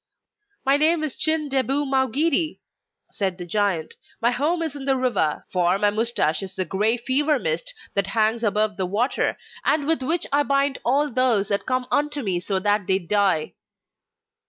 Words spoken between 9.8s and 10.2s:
with